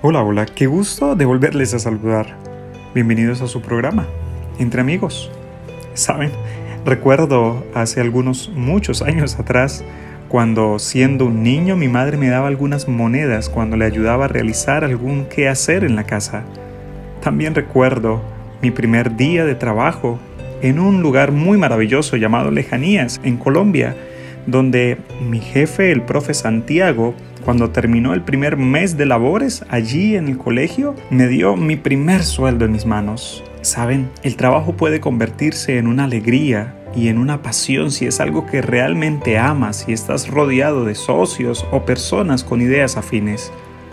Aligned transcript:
Hola, 0.00 0.22
hola, 0.22 0.46
qué 0.46 0.68
gusto 0.68 1.16
de 1.16 1.24
volverles 1.24 1.74
a 1.74 1.80
saludar. 1.80 2.36
Bienvenidos 2.94 3.42
a 3.42 3.48
su 3.48 3.60
programa, 3.60 4.06
Entre 4.60 4.80
Amigos. 4.80 5.28
Saben, 5.94 6.30
recuerdo 6.84 7.66
hace 7.74 8.00
algunos 8.00 8.48
muchos 8.54 9.02
años 9.02 9.40
atrás, 9.40 9.84
cuando 10.28 10.78
siendo 10.78 11.24
un 11.24 11.42
niño 11.42 11.74
mi 11.74 11.88
madre 11.88 12.16
me 12.16 12.28
daba 12.28 12.46
algunas 12.46 12.86
monedas 12.86 13.48
cuando 13.48 13.76
le 13.76 13.86
ayudaba 13.86 14.26
a 14.26 14.28
realizar 14.28 14.84
algún 14.84 15.24
quehacer 15.24 15.82
en 15.82 15.96
la 15.96 16.04
casa. 16.04 16.44
También 17.20 17.56
recuerdo 17.56 18.22
mi 18.62 18.70
primer 18.70 19.16
día 19.16 19.44
de 19.44 19.56
trabajo 19.56 20.20
en 20.62 20.78
un 20.78 21.02
lugar 21.02 21.32
muy 21.32 21.58
maravilloso 21.58 22.16
llamado 22.16 22.52
Lejanías, 22.52 23.20
en 23.24 23.36
Colombia, 23.36 23.96
donde 24.48 24.96
mi 25.20 25.40
jefe, 25.40 25.92
el 25.92 26.02
profe 26.02 26.32
Santiago, 26.32 27.14
cuando 27.44 27.70
terminó 27.70 28.14
el 28.14 28.22
primer 28.22 28.56
mes 28.56 28.96
de 28.96 29.04
labores 29.04 29.62
allí 29.68 30.16
en 30.16 30.28
el 30.28 30.38
colegio, 30.38 30.94
me 31.10 31.28
dio 31.28 31.54
mi 31.54 31.76
primer 31.76 32.24
sueldo 32.24 32.64
en 32.64 32.72
mis 32.72 32.86
manos. 32.86 33.44
Saben, 33.60 34.08
el 34.22 34.36
trabajo 34.36 34.72
puede 34.72 35.00
convertirse 35.00 35.76
en 35.76 35.86
una 35.86 36.04
alegría 36.04 36.74
y 36.96 37.08
en 37.08 37.18
una 37.18 37.42
pasión 37.42 37.90
si 37.90 38.06
es 38.06 38.20
algo 38.20 38.46
que 38.46 38.62
realmente 38.62 39.38
amas 39.38 39.84
y 39.86 39.92
estás 39.92 40.28
rodeado 40.28 40.86
de 40.86 40.94
socios 40.94 41.66
o 41.70 41.84
personas 41.84 42.42
con 42.42 42.62
ideas 42.62 42.96
afines. 42.96 43.52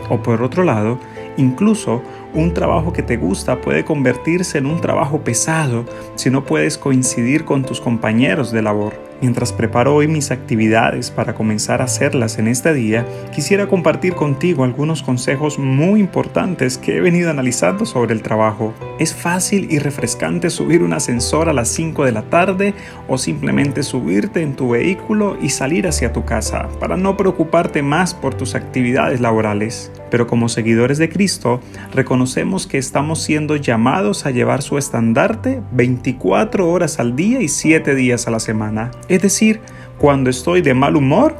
O 0.10 0.24
por 0.24 0.42
otro 0.42 0.64
lado, 0.64 1.00
incluso 1.36 2.02
un 2.34 2.54
trabajo 2.54 2.94
que 2.94 3.04
te 3.04 3.18
gusta 3.18 3.60
puede 3.60 3.84
convertirse 3.84 4.58
en 4.58 4.68
un 4.68 4.80
trabajo 4.80 5.22
pesado 5.22 5.86
si 6.16 6.30
no 6.30 6.46
puedes 6.46 6.78
coincidir 6.78 7.44
con 7.44 7.66
tus 7.66 7.82
compañeros 7.82 8.52
de 8.52 8.62
labor. 8.62 8.94
Mientras 9.26 9.54
preparo 9.54 9.96
hoy 9.96 10.08
mis 10.08 10.30
actividades 10.30 11.10
para 11.10 11.34
comenzar 11.34 11.82
a 11.82 11.86
hacerlas 11.86 12.38
en 12.38 12.48
este 12.48 12.76
día, 12.76 13.08
quisiera 13.34 13.66
compartir 13.66 14.14
contigo 14.14 14.64
algunos 14.64 15.02
consejos 15.02 15.58
muy 15.58 16.00
importantes 16.00 16.78
que 16.78 16.98
he 16.98 17.02
venido 17.02 17.32
analizando 17.32 17.88
sobre 17.88 18.14
el 18.14 18.22
trabajo. 18.22 18.76
Es 19.00 19.16
fácil 19.16 19.68
y 19.72 19.80
refrescante 19.80 20.52
subir 20.52 20.84
un 20.84 20.94
ascensor 20.94 21.50
a 21.50 21.54
las 21.54 21.70
5 21.70 22.06
de 22.06 22.12
la 22.12 22.22
tarde 22.30 22.76
o 23.08 23.18
simplemente 23.18 23.82
subirte 23.82 24.44
en 24.44 24.56
tu 24.56 24.70
vehículo 24.70 25.40
y 25.42 25.50
salir 25.50 25.88
hacia 25.88 26.14
tu 26.14 26.24
casa 26.24 26.70
para 26.80 26.96
no 26.96 27.18
preocuparte 27.18 27.82
más 27.82 28.14
por 28.14 28.36
tus 28.36 28.54
actividades 28.54 29.22
laborales. 29.22 29.92
Pero 30.12 30.28
como 30.28 30.50
seguidores 30.50 31.00
de 31.00 31.10
Cristo, 31.10 31.62
reconocemos 31.94 32.68
que 32.68 32.78
estamos 32.78 33.24
siendo 33.24 33.56
llamados 33.56 34.28
a 34.28 34.32
llevar 34.32 34.62
su 34.62 34.78
estandarte 34.78 35.62
24 35.72 36.70
horas 36.70 37.00
al 37.00 37.16
día 37.16 37.42
y 37.42 37.50
7 37.50 37.96
días 37.96 38.28
a 38.28 38.32
la 38.32 38.40
semana. 38.40 38.92
Es 39.16 39.22
decir, 39.22 39.62
cuando 39.98 40.30
estoy 40.30 40.62
de 40.62 40.74
mal 40.74 40.98
humor, 40.98 41.38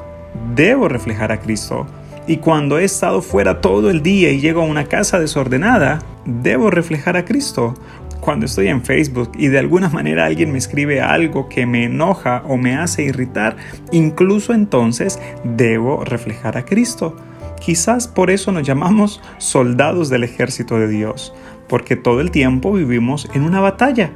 debo 0.56 0.88
reflejar 0.88 1.34
a 1.34 1.42
Cristo. 1.42 1.86
Y 2.26 2.38
cuando 2.38 2.80
he 2.80 2.86
estado 2.86 3.22
fuera 3.22 3.60
todo 3.60 3.90
el 3.90 4.02
día 4.02 4.32
y 4.32 4.40
llego 4.40 4.62
a 4.62 4.66
una 4.66 4.86
casa 4.86 5.20
desordenada, 5.20 6.00
debo 6.24 6.72
reflejar 6.72 7.18
a 7.18 7.26
Cristo. 7.26 7.74
Cuando 8.22 8.46
estoy 8.46 8.70
en 8.70 8.82
Facebook 8.82 9.34
y 9.38 9.50
de 9.50 9.60
alguna 9.60 9.90
manera 9.90 10.26
alguien 10.26 10.54
me 10.54 10.58
escribe 10.58 11.02
algo 11.02 11.50
que 11.50 11.66
me 11.66 11.84
enoja 11.84 12.44
o 12.48 12.56
me 12.56 12.78
hace 12.78 13.04
irritar, 13.04 13.58
incluso 13.92 14.54
entonces 14.54 15.20
debo 15.44 16.06
reflejar 16.06 16.58
a 16.58 16.64
Cristo. 16.64 17.18
Quizás 17.60 18.08
por 18.08 18.32
eso 18.32 18.54
nos 18.54 18.66
llamamos 18.66 19.22
soldados 19.38 20.10
del 20.10 20.24
ejército 20.24 20.80
de 20.80 20.88
Dios, 20.88 21.34
porque 21.68 21.98
todo 21.98 22.22
el 22.22 22.32
tiempo 22.32 22.72
vivimos 22.72 23.30
en 23.34 23.44
una 23.44 23.60
batalla, 23.60 24.12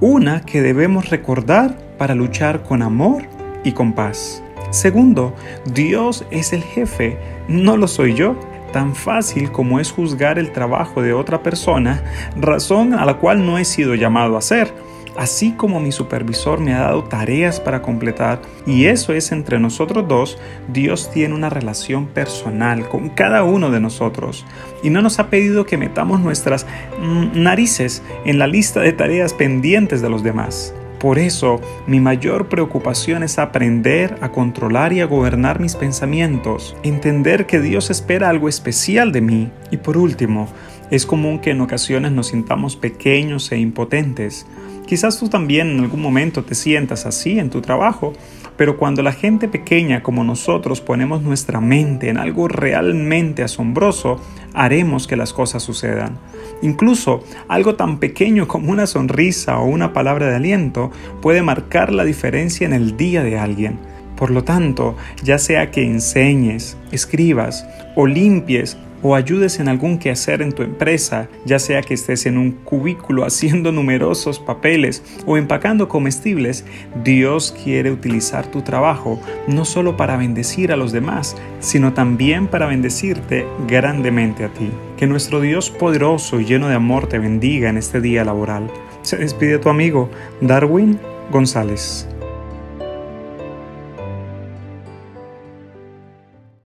una 0.00 0.40
que 0.40 0.62
debemos 0.62 1.10
recordar 1.10 1.83
para 1.98 2.14
luchar 2.14 2.62
con 2.62 2.82
amor 2.82 3.22
y 3.64 3.72
con 3.72 3.92
paz. 3.92 4.42
Segundo, 4.70 5.34
Dios 5.66 6.24
es 6.30 6.52
el 6.52 6.62
jefe, 6.62 7.18
no 7.48 7.76
lo 7.76 7.88
soy 7.88 8.14
yo. 8.14 8.36
Tan 8.72 8.96
fácil 8.96 9.52
como 9.52 9.78
es 9.78 9.92
juzgar 9.92 10.38
el 10.38 10.50
trabajo 10.50 11.00
de 11.00 11.12
otra 11.12 11.44
persona, 11.44 12.02
razón 12.34 12.92
a 12.92 13.04
la 13.04 13.18
cual 13.18 13.46
no 13.46 13.56
he 13.56 13.64
sido 13.64 13.94
llamado 13.94 14.34
a 14.34 14.38
hacer 14.38 14.74
así 15.16 15.52
como 15.52 15.80
mi 15.80 15.92
supervisor 15.92 16.60
me 16.60 16.74
ha 16.74 16.80
dado 16.80 17.04
tareas 17.04 17.60
para 17.60 17.82
completar, 17.82 18.40
y 18.66 18.86
eso 18.86 19.12
es 19.12 19.32
entre 19.32 19.58
nosotros 19.58 20.06
dos, 20.08 20.38
Dios 20.68 21.10
tiene 21.12 21.34
una 21.34 21.50
relación 21.50 22.06
personal 22.06 22.88
con 22.88 23.10
cada 23.10 23.44
uno 23.44 23.70
de 23.70 23.80
nosotros 23.80 24.44
y 24.82 24.90
no 24.90 25.02
nos 25.02 25.18
ha 25.18 25.30
pedido 25.30 25.66
que 25.66 25.76
metamos 25.76 26.20
nuestras 26.20 26.66
mm, 27.00 27.42
narices 27.42 28.02
en 28.24 28.38
la 28.38 28.46
lista 28.46 28.80
de 28.80 28.92
tareas 28.92 29.32
pendientes 29.32 30.02
de 30.02 30.10
los 30.10 30.22
demás. 30.22 30.74
Por 31.04 31.18
eso, 31.18 31.60
mi 31.86 32.00
mayor 32.00 32.48
preocupación 32.48 33.24
es 33.24 33.38
aprender 33.38 34.16
a 34.22 34.30
controlar 34.30 34.94
y 34.94 35.02
a 35.02 35.04
gobernar 35.04 35.60
mis 35.60 35.76
pensamientos, 35.76 36.74
entender 36.82 37.44
que 37.44 37.60
Dios 37.60 37.90
espera 37.90 38.30
algo 38.30 38.48
especial 38.48 39.12
de 39.12 39.20
mí. 39.20 39.50
Y 39.70 39.76
por 39.76 39.98
último, 39.98 40.48
es 40.90 41.04
común 41.04 41.40
que 41.40 41.50
en 41.50 41.60
ocasiones 41.60 42.12
nos 42.12 42.28
sintamos 42.28 42.76
pequeños 42.76 43.52
e 43.52 43.58
impotentes. 43.58 44.46
Quizás 44.86 45.18
tú 45.18 45.28
también 45.28 45.70
en 45.70 45.80
algún 45.80 46.02
momento 46.02 46.44
te 46.44 46.54
sientas 46.54 47.06
así 47.06 47.38
en 47.38 47.48
tu 47.48 47.62
trabajo, 47.62 48.12
pero 48.56 48.76
cuando 48.76 49.02
la 49.02 49.12
gente 49.12 49.48
pequeña 49.48 50.02
como 50.02 50.24
nosotros 50.24 50.80
ponemos 50.80 51.22
nuestra 51.22 51.60
mente 51.60 52.10
en 52.10 52.18
algo 52.18 52.48
realmente 52.48 53.42
asombroso, 53.42 54.20
haremos 54.52 55.06
que 55.06 55.16
las 55.16 55.32
cosas 55.32 55.62
sucedan. 55.62 56.18
Incluso 56.62 57.24
algo 57.48 57.74
tan 57.76 57.98
pequeño 57.98 58.46
como 58.48 58.70
una 58.70 58.86
sonrisa 58.86 59.58
o 59.58 59.66
una 59.66 59.92
palabra 59.92 60.28
de 60.28 60.36
aliento 60.36 60.90
puede 61.22 61.42
marcar 61.42 61.92
la 61.92 62.04
diferencia 62.04 62.66
en 62.66 62.74
el 62.74 62.96
día 62.96 63.22
de 63.22 63.38
alguien. 63.38 63.78
Por 64.16 64.30
lo 64.30 64.44
tanto, 64.44 64.96
ya 65.24 65.38
sea 65.38 65.70
que 65.72 65.82
enseñes, 65.82 66.76
escribas 66.92 67.66
o 67.96 68.06
limpies 68.06 68.76
o 69.04 69.14
ayudes 69.14 69.60
en 69.60 69.68
algún 69.68 69.98
quehacer 69.98 70.42
en 70.42 70.50
tu 70.50 70.62
empresa, 70.62 71.28
ya 71.44 71.60
sea 71.60 71.82
que 71.82 71.94
estés 71.94 72.26
en 72.26 72.38
un 72.38 72.50
cubículo 72.50 73.24
haciendo 73.26 73.70
numerosos 73.70 74.40
papeles 74.40 75.04
o 75.26 75.36
empacando 75.36 75.88
comestibles, 75.88 76.64
Dios 77.04 77.54
quiere 77.62 77.92
utilizar 77.92 78.46
tu 78.46 78.62
trabajo 78.62 79.20
no 79.46 79.64
solo 79.64 79.96
para 79.96 80.16
bendecir 80.16 80.72
a 80.72 80.76
los 80.76 80.90
demás, 80.90 81.36
sino 81.60 81.92
también 81.92 82.48
para 82.48 82.66
bendecirte 82.66 83.46
grandemente 83.68 84.44
a 84.44 84.48
ti. 84.48 84.70
Que 84.96 85.06
nuestro 85.06 85.40
Dios 85.40 85.70
poderoso 85.70 86.40
y 86.40 86.46
lleno 86.46 86.68
de 86.68 86.74
amor 86.74 87.06
te 87.06 87.18
bendiga 87.18 87.68
en 87.68 87.76
este 87.76 88.00
día 88.00 88.24
laboral. 88.24 88.70
Se 89.02 89.18
despide 89.18 89.58
tu 89.58 89.68
amigo 89.68 90.08
Darwin 90.40 90.98
González. 91.30 92.08